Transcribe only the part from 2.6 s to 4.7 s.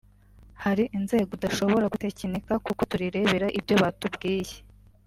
kuko turirebera ibyo batubwiye